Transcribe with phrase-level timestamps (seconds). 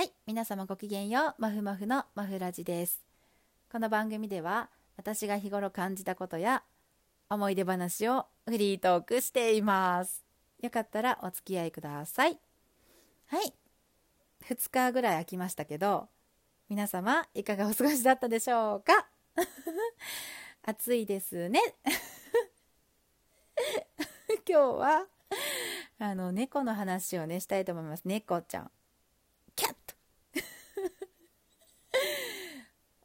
[0.00, 1.42] はい、皆様ごきげんよう。
[1.42, 3.02] まふまふのまふラジです。
[3.70, 6.62] この番組では、私が日頃感じたことや
[7.28, 10.24] 思い出話をフリートークしています。
[10.62, 12.40] よかったらお付き合いください。
[13.26, 13.52] はい、
[14.48, 16.08] 2日ぐらい空きましたけど、
[16.70, 19.06] 皆様いかがお過ごしだったでしょうか？
[20.64, 21.60] 暑いですね。
[24.48, 25.06] 今日は、
[25.98, 28.04] あの、猫の話をね、したいと思います。
[28.06, 28.70] 猫ちゃん。
[29.54, 29.90] キャット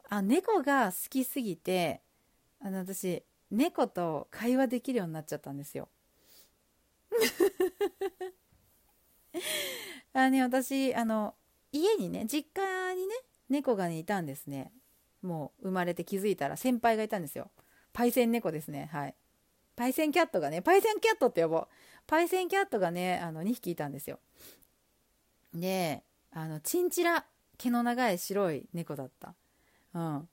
[0.08, 2.02] あ猫が好きすぎて
[2.60, 5.88] あの私猫と会話できるようになっちゃったんですよ。
[10.12, 11.34] あね私あの
[11.72, 13.14] 家にね実家にね
[13.48, 14.72] 猫がねいたんですね。
[15.22, 17.50] もう生まれて気づいたら先輩がいたんですよ。
[17.92, 19.14] パイセン猫ですねはい。
[19.74, 21.68] パイセンキャットがねパイセンキャットって呼ぼう。
[22.06, 24.18] パイセンキャットがねあの2匹いたんですよ。
[25.54, 26.02] で
[26.32, 27.24] あのチンチラ
[27.58, 29.34] 毛の長い白い猫だった。
[29.96, 30.28] うん。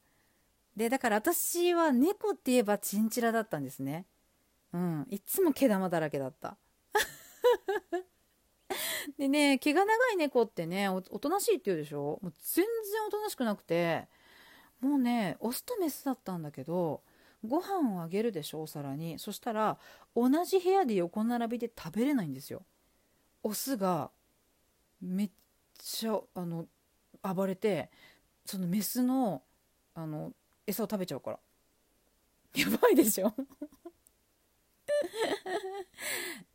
[0.75, 4.05] でだから私は猫って言えばチンチラだったんですね。
[4.73, 5.07] うん。
[5.09, 6.57] いつも毛玉だらけだった。
[9.17, 12.19] でね毛が長い猫ってねおとなしいって言うでしょ？
[12.21, 14.07] もう全然おとなしくなくて。
[14.81, 17.03] もうねオスとメスだったんだけど
[17.47, 19.17] ご飯をあげるでしょお皿に。
[19.17, 19.77] そしたら
[20.13, 22.65] 同じ部屋で横並びで食べれないんですよ。
[23.43, 24.11] オスが
[24.99, 25.31] めっ
[25.77, 26.67] ちゃあの
[27.21, 27.91] 暴れて
[28.45, 29.43] そのメスの
[29.95, 30.31] あの
[30.65, 31.39] 餌を食べちゃうから。
[32.55, 33.33] やばいでしょ？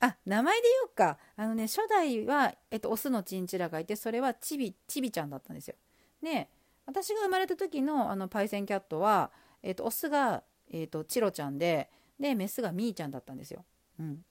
[0.01, 1.19] あ名前で言おうか。
[1.37, 5.75] あのね初代は、えっと、オスのチンチラがいてそれはチビチビちゃんだったんですよ。
[6.23, 6.49] で
[6.87, 9.31] 私が生まれた時のあのパイセンキャットは、
[9.63, 13.65] えっと、オスが、えっと、チロちゃんででメスがミーちゃんだったんですよ、
[14.01, 14.25] うん、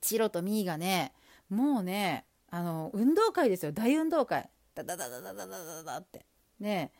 [0.00, 1.12] チロとミーがね
[1.48, 3.72] もうねあの運動会ですよ。
[3.72, 4.48] 大運動会。
[4.74, 6.26] ダダダダダダダダダって。
[6.58, 6.90] ね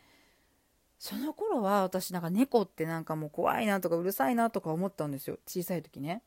[1.01, 5.39] その頃は私なんか猫ってなんかもう怖いなとかうるさいなとか思ったんですよ。
[5.47, 6.21] 小さい時ね。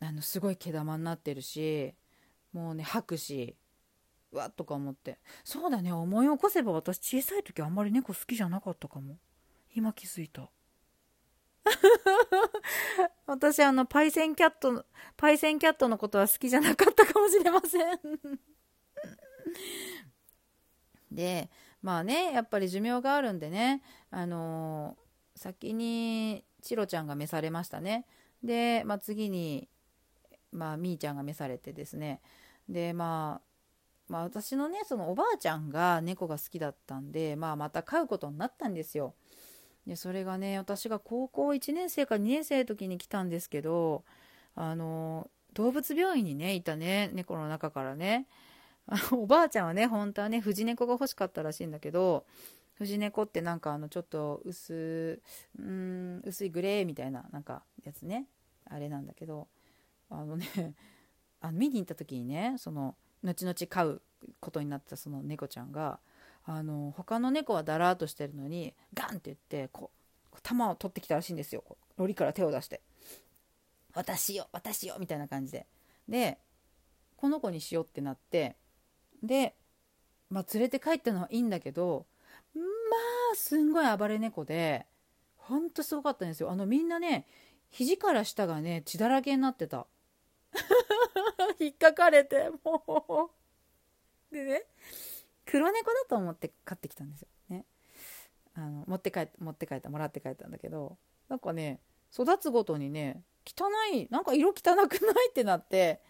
[0.00, 1.94] あのすごい毛玉になってるし
[2.52, 3.56] もうね吐くし
[4.32, 5.18] うわっとか思って。
[5.44, 9.16] そうだね思い起こせば私小さい時あんまり猫好きじゃなかったかも。
[9.74, 10.50] 今気づいた。
[13.24, 14.84] 私あのパイセンキャット
[15.16, 17.98] パイセンキャットのことは好きじゃなかったかもしれません。
[21.10, 21.48] で
[21.82, 25.10] まあねやっぱり寿命があるんでねあのー
[25.40, 28.04] 先にチロちゃんが召されましたね。
[28.44, 29.68] で、まあ、次に
[30.52, 32.20] まあみーちゃんが召されてですね。
[32.68, 39.14] でまあまあ私のねそのおばあちゃんが猫が好きだったんで、まあ、また飼うことになったんですよ。
[39.86, 44.04] でそれがね私が高校1年生か2年生の時に来たんですけど
[44.54, 48.26] あの動物病院にねいたね猫の中からね。
[49.12, 52.26] おばあちゃんはね本当はね藤猫が欲しかったらしいんだけど
[52.74, 55.20] 藤猫ってなんかあのちょっと薄
[55.58, 58.26] うん薄いグレーみたいななんかやつね
[58.64, 59.48] あれなんだけど
[60.08, 60.46] あのね
[61.40, 64.02] あの見に行った時にねその後々飼う
[64.40, 66.00] ことになったその猫ちゃんが
[66.44, 69.90] あの他の猫はだらーっとしてるのにガンって言ってこ
[70.32, 71.62] う玉を取ってきたらしいんですよ。
[71.62, 72.80] こう檻から手を出して
[73.94, 75.66] 「私よ私よ」みたいな感じで。
[76.08, 76.38] で
[77.16, 78.56] この子にしようってなって
[79.22, 79.54] で、
[80.30, 82.06] まあ、連れて帰ったのはいいんだけど
[82.54, 82.62] ま
[83.32, 84.86] あすんごい暴れ猫で
[85.36, 86.50] ほんとすごかったんですよ。
[86.50, 87.26] あのみんなね
[87.70, 89.86] 肘から下がね血だらけになってた。
[91.58, 93.30] 引っかかれても
[94.30, 94.34] う。
[94.34, 94.62] でね
[95.44, 97.28] 黒猫だと思って買ってきたんですよ。
[97.48, 97.64] ね。
[98.54, 100.96] あの持って帰って持って帰ったもらって帰ったんだけど
[101.28, 101.80] なんかね
[102.12, 106.00] 育つごとにね汚いなんか色汚くないってなって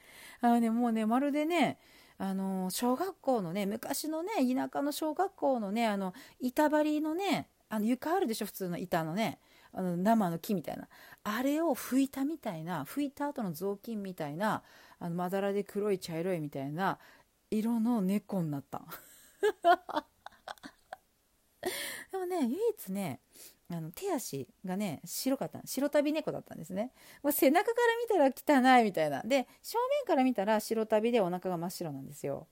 [0.40, 1.78] あのねもうねまるでね
[2.22, 9.38] あの小学校のね昔のね田舎の小学校のねあの板張りのねあの床あるでしょ普通の板のね。
[9.72, 10.88] あの生の木みたいな。
[11.22, 14.62] あれを拭いたみたいな拭いた後の雑巾みたいな
[14.98, 16.98] あのまだらで黒い茶色いみたいな
[17.50, 18.82] 色の猫になった。
[22.10, 23.20] でもね唯一ね
[23.72, 26.90] あの手足がね白かった白旅猫だったんですね。
[27.22, 27.72] もう背中か
[28.16, 29.22] ら見たら汚いみたいな。
[29.22, 32.48] で正面から見たら白旅でお腹が真っ白なんですよ。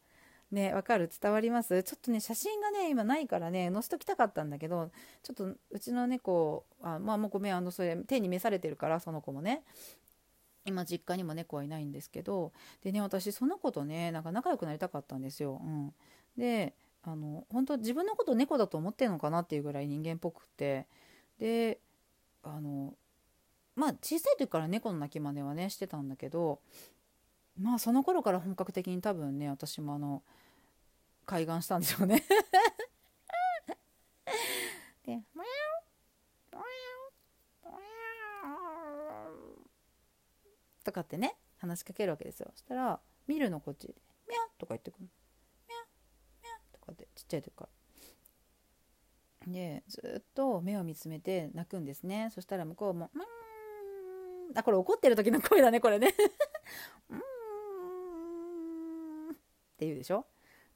[0.53, 1.11] ねわかる？
[1.21, 1.83] 伝わります？
[1.83, 4.91] ちょっとね写真がね今ないからね載せときたかったんだけど
[5.23, 9.65] ちょっとうちの猫あまあもうごめんあのそれ手に召されてるからその子もね。
[10.65, 12.53] 今実家にも猫はいないんですけど
[12.85, 15.95] でね私その子とねなんか仲良くなりたかったんですよ、うん、
[16.37, 20.87] であの本当自分のこと猫だと思ってるのかなっていうぐらい人間っぽくって。
[21.39, 21.81] で
[22.43, 22.95] あの
[23.75, 26.61] まあ小さい時から猫の鳴き真似はねしてたんだけど
[27.61, 30.23] まあその頃から本格的に多分ね私もあの
[31.27, 32.25] 開眼したんでしょうね。
[35.05, 35.23] で
[40.85, 42.51] 「とかってね話しかけるわけですよ。
[42.55, 43.95] そしたら見るのこっちで
[44.27, 45.05] 「ミャとか言ってくる。
[45.05, 45.11] の
[45.69, 45.85] 「ミャ
[46.43, 47.78] ミャとかってちっちゃい時から。
[49.47, 52.31] でずっと目を見つめて泣くんですね。
[52.35, 53.23] そしたら向こうも「うん」
[54.57, 56.15] あこれ怒ってる時の声だねこれね。
[57.11, 57.19] うん。
[59.31, 59.35] っ
[59.79, 60.27] て言うでしょ？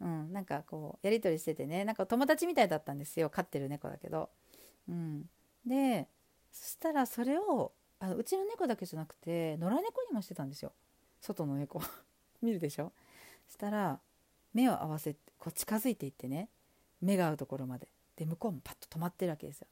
[0.01, 1.85] うん、なんかこうやり取りしててね。
[1.85, 3.31] なんか友達みたいだったんですよ。
[3.31, 4.31] 飼ってる猫だけど、
[4.89, 5.29] うん、
[5.67, 6.09] で
[6.51, 10.73] そしたらそれをあのうちの猫だけじゃなくて野良猫にもしてたんですよ。
[11.21, 11.81] 外の猫。
[12.43, 12.93] 見るでしょ？
[13.49, 14.01] したら
[14.53, 16.49] 目を合わせてこう近づいていってね。
[17.01, 17.89] 目が合うところまで。
[18.17, 19.67] で向こうもパッと止まってるわけですよ。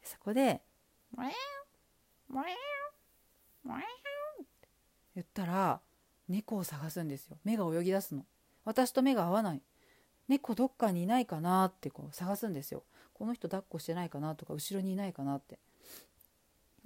[0.00, 0.62] でそこで
[1.16, 1.30] 「もや
[2.28, 2.56] もや
[3.64, 3.84] もや」
[5.14, 5.80] 言ったら
[6.28, 7.38] 猫を探すんですよ。
[7.44, 8.24] 目が泳ぎ出すの。
[8.64, 9.62] 私と目が合わない。
[10.28, 12.84] 猫どっかにいないかなってこう探すんですよ。
[13.12, 15.58] この人抱っこしてないかなとか後ろにいないかなって。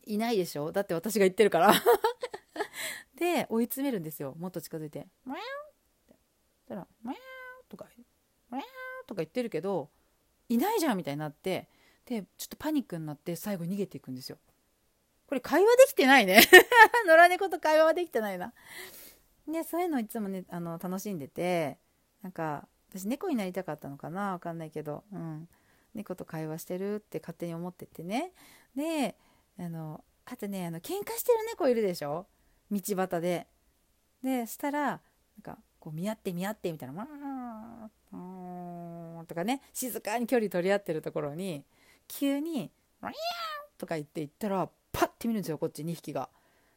[0.07, 0.73] いないでしょ？
[0.73, 1.73] だって私が言ってるから。
[3.15, 4.35] で追い詰めるんですよ。
[4.39, 5.47] もっと近づいて「マヤっ
[6.07, 6.17] てっ
[6.69, 7.19] たら「マヤ
[7.69, 7.87] とか
[8.51, 8.65] 「マヤ
[9.07, 9.91] とか言ってるけど
[10.49, 11.69] いないじゃんみたいになって
[12.07, 14.39] でちょっとパニックになって最後逃げていくんですよ。
[15.27, 16.41] これ会話できてないね。
[17.07, 18.53] 野良猫と会話はできてないな。
[19.49, 21.79] でそういうのいつもねあの楽しんでて
[22.23, 24.33] なんか私猫になりたかったのかな？
[24.33, 25.49] わかんないけど、うん、
[25.95, 28.33] 猫と会話してるって勝手に思っててね。
[28.77, 29.17] で
[29.59, 32.27] あのあとねあの喧嘩してる猫いるでしょ？
[32.71, 33.49] 道端で。
[34.23, 35.01] でしたらなん
[35.43, 37.07] かこう見合って見合ってみたいな「ー」
[39.29, 41.65] とかね静かに距離取り合ってるところに
[42.09, 42.71] 急に
[43.01, 46.31] 「ワイヤー!」とか言って言ったらパッて見るんですよこっち2匹が。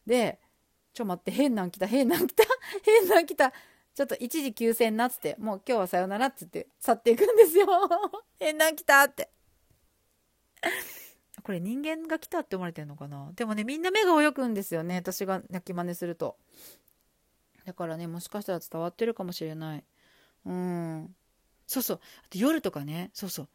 [0.05, 0.39] で
[0.93, 2.43] 「ちょ待って変なん来た変なん来た
[2.83, 3.53] 変なん来た」
[3.95, 7.67] ちょっと一時休戦なっつってもう今日はさよならっつって去っていくんですよ。
[8.39, 9.29] 変なん来たって。
[11.43, 13.31] これ人間が来たって思われてるのかな？
[13.33, 16.37] でもねみんな目が泳ぐんですよね私が泣き真似すると。
[17.65, 19.83] だからねもしかしたら伝わってるかもしれない。
[20.45, 21.15] うん。
[21.69, 21.99] そうそう。
[22.25, 23.11] あと夜とかね。
[23.13, 23.49] そうそう。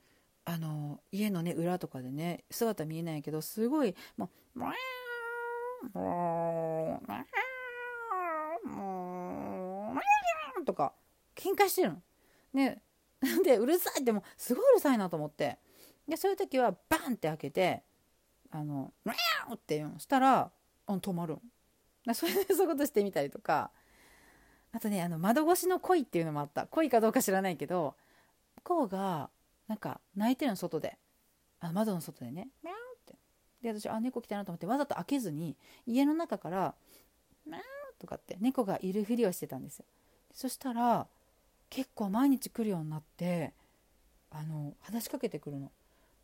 [0.45, 4.61] あの家のね裏とかでね姿見えないけどすごいもう
[10.65, 10.93] 「とか
[11.35, 12.03] 喧嘩してるの。
[12.53, 12.83] ね。
[13.43, 15.59] でうるさいってもうすごいうるさいなと思って。
[16.07, 17.83] でそういう時はバンって開けて
[18.51, 20.53] あの「ミャー!」って言うのしたら
[20.87, 23.73] 止まるんそれでそういうことしてみたりとか。
[24.73, 26.67] あとねあの窓越しの恋っていうのもあった。
[26.67, 27.97] 恋かどうか知らないけど
[28.65, 29.31] こうが
[29.69, 30.99] なんか泣いてるの外で
[31.61, 33.15] あ窓の外でね「ミャー!」って
[33.63, 35.57] で私あ猫来たなと思ってわざと開けずに
[35.87, 36.75] 家の中から
[37.47, 37.61] 「ミャー!」
[38.01, 39.85] とかって猫がいるふりをしてたんですよ
[40.33, 41.07] そしたら
[41.71, 43.55] 結構毎日来るようになって
[44.31, 45.71] あの話しかけてくるの。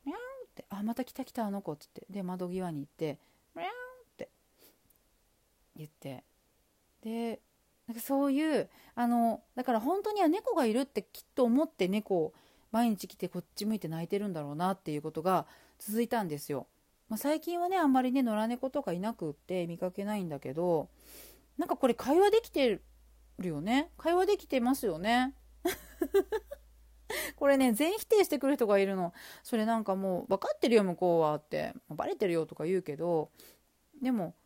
[0.05, 3.19] ミャーって「あまた来た来たあの子」っつってで窓際に行って
[3.55, 3.71] 「ミャーっ
[4.17, 4.31] て
[5.77, 6.25] 言って
[7.03, 7.41] で
[7.91, 12.35] なんかそういうあのだから本当には猫がいるってきっと思って猫を
[12.71, 15.45] 毎日来てこっち向いて泣いてるんだろうなっていうことが
[15.81, 16.69] 続いたんですよ。
[17.09, 20.89] まあ、最近はねあんまりね野良猫とかいなくって見かけないんだけど
[21.59, 22.81] なんかこれ会話できて
[23.41, 23.91] るよね？
[23.99, 25.35] 会話できてますよね？
[27.35, 29.13] これね全否定してくる人がいるの
[29.43, 33.33] それなんかもう分かってるよ向こうはってバレてるよとか言うけど
[34.01, 34.37] でも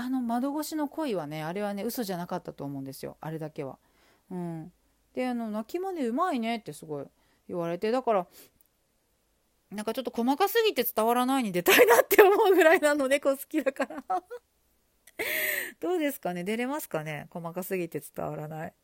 [0.00, 3.78] あの窓越しの恋はねあれはね嘘じゃなかったと思うんですよあれだけは。
[4.30, 4.72] うん、
[5.14, 7.06] であの泣き真似うまいねってすごい
[7.48, 8.26] 言われてだから
[9.70, 14.02] なんかちょっと細かすぎて伝わらないに出たいなって思うぐらいなの猫好 きだから
[15.80, 16.44] どうですかね？
[16.44, 17.26] 出れますかね？
[17.30, 18.74] 細かすぎて伝わらない。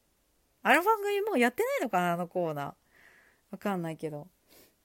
[0.62, 2.12] あの番組もうやってないのかな？
[2.12, 2.74] あのコーナー。
[3.52, 4.28] わかんないけど。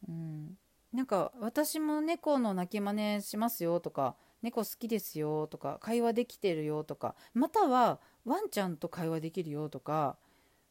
[0.07, 0.57] うん。
[0.93, 10.17] なんか私も猫の鳴き真似しますよとか猫好きですよとか会話できてるよとかまたはワンちゃんと会話できるよとか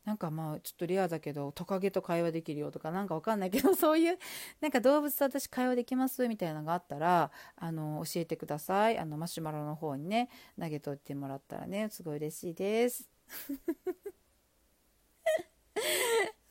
[0.04, 4.18] なんかまあちょっとレアだけどトカゲと会話できるよとかなんかわかんないけど そういう
[4.60, 8.98] なんか動物と私会話できますみたいなのがあったらあの教えてください。
[8.98, 13.10] あのマシュマロの方にね投げといてもらったらねすごい嬉しいです。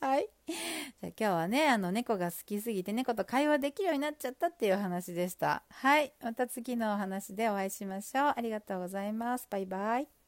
[0.00, 0.28] はい。
[0.46, 0.56] じゃ
[1.04, 5.62] あ今日はねあの猫が好きすぎて猫と会話できるようになっちゃったっていうお話でした。
[5.70, 6.14] はい。
[6.22, 8.34] また次のお話でお会いしましょう。
[8.36, 9.46] ありがとうございます。
[9.50, 10.19] バイバイ。